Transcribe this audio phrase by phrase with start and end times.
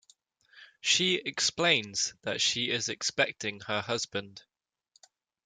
[0.79, 4.41] She explains that she is expecting her husband.